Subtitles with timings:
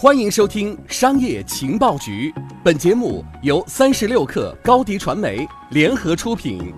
[0.00, 2.30] 欢迎收听《商业情报局》，
[2.62, 6.72] 本节目由三十六克高低传媒联合出品。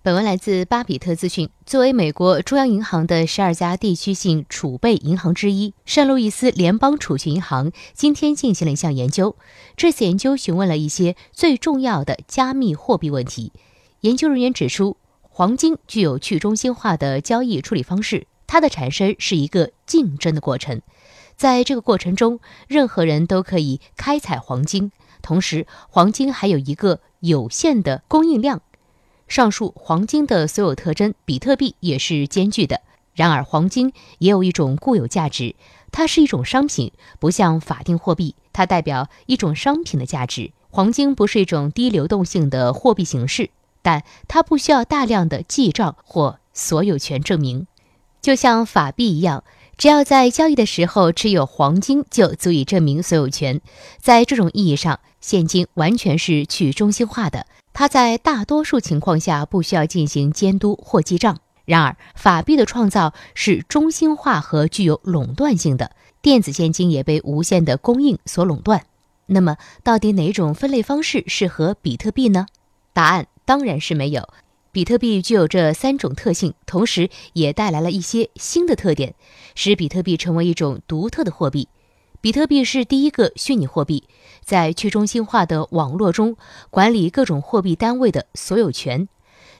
[0.00, 1.50] 本文来自巴比特资讯。
[1.66, 9.34] 作为美国中央银行的十二家地区性储备银行之一，圣路易斯联邦储蓄银行今天进行了一项研究。
[9.76, 13.52] 这次研究询问了一些最重要的加密货币问题。
[14.02, 20.80] 研究人员指出，黄金具有去中心化的交易处理方式，它的产生是一个竞争的过程。
[21.38, 24.90] 在这个过程中，任何人都可以开采黄金。
[25.22, 28.60] 同时，黄金还有一个有限的供应量。
[29.28, 32.80] 上述黄金的所有特征，比特币也是兼具的。
[33.14, 35.54] 然而，黄金也有一种固有价值，
[35.92, 40.50] 它是一种商品，不像法定货币，它代表一种商品的价值。
[40.70, 47.68] 黄金不是一种低流动性的货币形式，但它不需要大量的记账或所有权证明，
[48.20, 49.44] 就像法币一样。
[49.78, 53.60] 只要在交易的时候持有黄金，就足以证明所有权。
[54.00, 61.38] 在这种意义上，现金完全是去中心化的，它在大多数情况下不需要进行监督或记账。
[61.64, 68.84] 然而，法币的创造是中心化和具有垄断性的，电子现金也被无限的供应所垄断。
[69.26, 72.46] 那么，到底哪种分类方式适合比特币呢？
[72.92, 74.28] 答案当然是没有。
[74.70, 79.14] 比特币具有这三种特性，同时也带来了一些新的特点，
[79.54, 81.68] 使比特币成为一种独特的货币。
[82.20, 84.04] 比特币是第一个虚拟货币，
[84.44, 86.36] 在去中心化的网络中
[86.70, 89.08] 管理各种货币单位的所有权。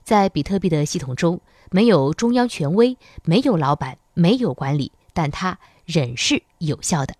[0.03, 7.15] 在比特币的系统中，没有中央权威，没有老板，没有管理，但它仍是有效的。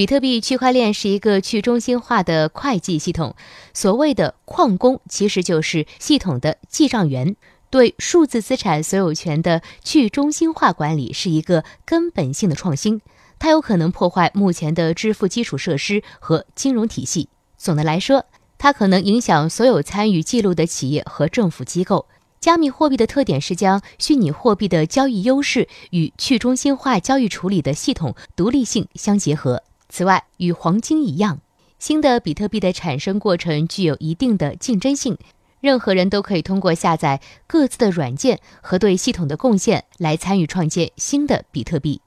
[0.00, 3.36] 比特币区块链是一个去中心化的会计系统。
[3.74, 7.36] 所谓的矿工其实就是系统的记账员。
[7.68, 13.02] 对数字资产所有权的去中心化管理是一个根本性的创新。
[13.38, 17.28] 它有可能破坏目前的支付基础设施和金融体系。
[17.58, 18.24] 总的来说，
[18.56, 22.06] 它可能影响所有参与记录的企业和政府机构。
[22.40, 29.62] 加密货币的特点是将虚拟货币的交易优势与去中心化交易处理的系统独立性相结合。
[29.90, 31.40] 此外，与黄金一样，
[31.78, 35.18] 新的比特币的产生过程具有一定的竞争性。
[35.60, 42.00] 任何人都可以通过下载各自的软件和对系统的贡献来参与创建新的比特币。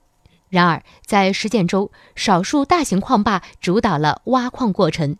[0.49, 5.17] 然而，在实践中，少数大型矿霸主导了挖矿过程，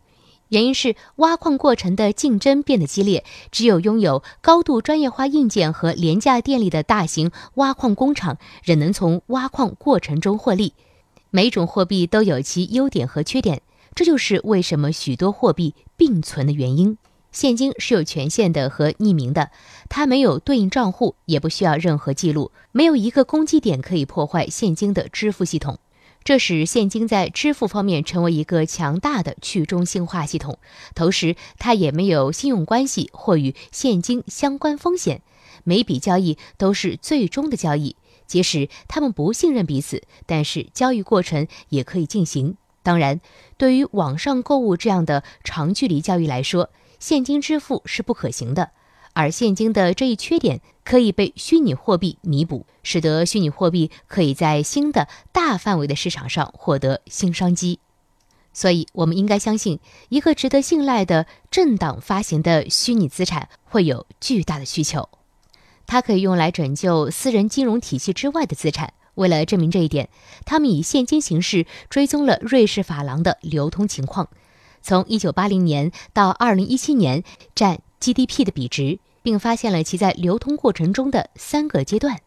[0.48, 3.24] 原因是挖矿过程的竞争变得激烈。
[3.52, 10.74] 只有拥有高度专业化硬件和廉价电力的大型挖矿工厂，仍能从挖矿过程中获利。
[11.36, 13.64] 每种货币都有其优点和缺点，
[13.96, 17.00] 这就是为什么许多货币并存的原因。
[17.32, 19.50] 现金是有权限的和匿名的，
[19.90, 25.80] 它没有对应账户，也不需要任何记录，没有一个攻击点可以破坏现金的支付系统。
[26.24, 30.60] 这使现金在支付方面成为一个强大的去中心化系统，
[30.94, 35.24] 同时它也没有信用关系或与现金相关风险。
[35.64, 37.96] 每笔交易都是最终的交易。
[38.34, 42.58] 即使他们不信任彼此，但是交易过程也可以进行。
[42.82, 43.22] 当然，
[43.60, 48.72] 对于网上购物这样的长距离交易来说，现金支付是不可行的。
[49.14, 57.78] 而现金的这一缺点可以被虚拟货币弥补，使得虚拟货币可以在新的大范围的市场上获得新商机。
[58.52, 59.80] 所以，我们应该相信，
[60.10, 65.08] 一个值得信赖的政党发行的虚拟资产会有巨大的需求。
[65.86, 68.94] 它可以用来拯救私人金融体系之外的资产。
[69.16, 70.10] 为了证明这一点，
[70.44, 74.30] 他们以现金形式追踪了瑞士法郎的流通情况，
[74.82, 77.24] 从1980年到2017年
[77.54, 82.22] 占 GDP 的比值，并发现了其在流通过程中的三个阶段。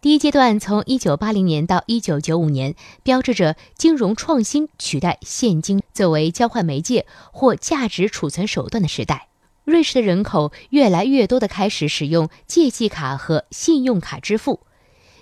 [0.00, 2.74] 第一阶段从1980年到1995年，
[3.04, 9.28] 标志着金融创新取代现金作为交换媒介或价值储存手段的时代。
[9.64, 14.60] 瑞士的人口越来越多地开始使用借记卡和信用卡支付。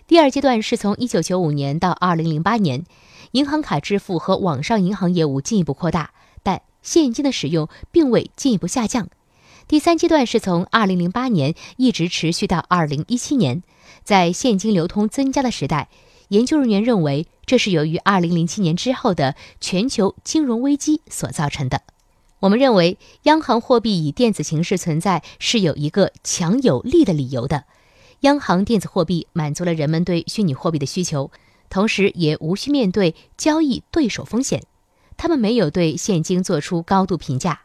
[0.07, 2.85] 第二阶段是从1995年到2008年，
[3.33, 9.09] 银行卡支付和网上银行业务进一步扩大，但现金的使用并未进一步下降。
[9.69, 13.63] 第三阶段是从2008年一直持续到2017年，
[14.03, 15.89] 在现金流通增加的时代，
[16.29, 21.83] 研究人员认为这是由于2007年之后的全球金融危机所造成的。
[22.41, 27.65] 我们认为，央行货币以电子形式存在是有一个强有力的理由的。
[28.21, 31.31] 央行电子货币满足了人们对虚拟货币的需求，
[31.69, 34.63] 同时也无需面对交易对手风险。
[35.19, 37.61] 他们没有对现金做出高度评价，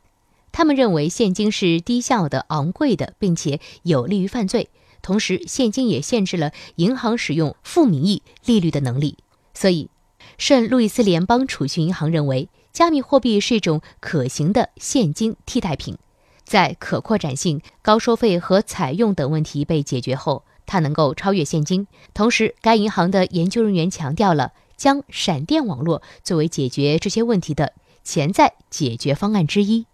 [0.51, 4.69] 他们认为现金是低效的、昂贵的，并且有利于犯罪。
[5.01, 9.17] 同时，现金也限制了银行使用负名义利率的能力。
[9.53, 9.89] 所以，
[10.37, 15.97] 圣路易斯联邦储蓄银行认为，加密货币是一种可行的现金替代品。
[16.43, 21.87] 在可扩展性、高收费和采用等问题被解决后，它能够超越现金。
[22.13, 27.71] 同时，该银行的研究人员强调了将闪电网络作为解决这些问题的
[28.03, 29.85] 潜在解决方案之一。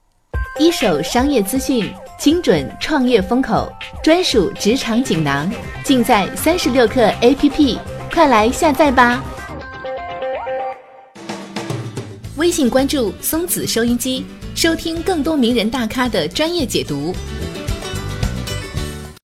[0.60, 1.88] 一手商业资讯，
[2.18, 3.72] 精准创业风口，
[4.04, 5.50] 专属职场锦囊，
[5.84, 7.78] 尽在三十六氪 APP，
[8.12, 9.24] 快来下载吧！
[12.42, 14.26] 微信关注松子收音机。
[14.56, 17.14] 收听更多名人大咖的专业解读。